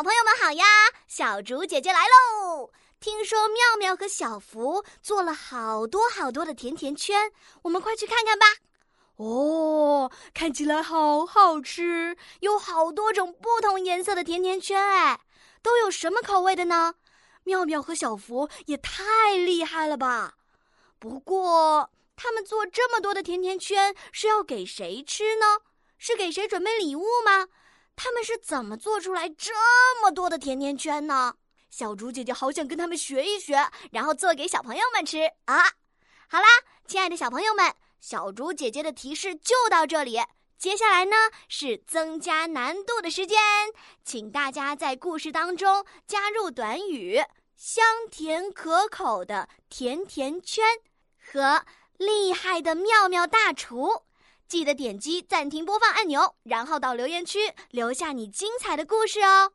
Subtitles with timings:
[0.00, 0.64] 小朋友们好呀！
[1.06, 2.70] 小竹姐姐来喽！
[3.00, 7.30] 听说妙妙和小福做了好多好多的甜甜圈，
[7.60, 8.46] 我们快去看看吧。
[9.16, 15.20] 哦，看起来好好吃，有好多种不同颜色的甜甜圈哎，
[15.60, 16.94] 都有什么口味的呢？
[17.44, 20.36] 妙妙和小福也太厉害了吧！
[20.98, 25.58] 不过他们做这么多的甜甜圈是要给谁吃呢？
[25.98, 27.48] 是给谁准备礼物吗？
[27.96, 29.52] 他们是怎么做出来这
[30.00, 31.34] 么多的甜甜圈呢？
[31.70, 35.62] 小猪姐姐好想跟他们学一学，然后做给小朋友们吃啊！
[36.28, 36.46] 好啦，
[36.86, 37.74] 亲爱的小朋友们。
[38.00, 40.18] 小猪姐姐的提示就到这里，
[40.56, 41.16] 接下来呢
[41.48, 43.38] 是增加难度的时间，
[44.04, 47.22] 请大家在故事当中加入短语
[47.54, 50.64] “香甜可口的甜甜圈”
[51.22, 51.64] 和
[51.98, 54.02] “厉害的妙妙大厨”。
[54.50, 57.38] 记得点击暂停播放按钮，然后到留言区
[57.70, 59.52] 留下你精彩的故事哦。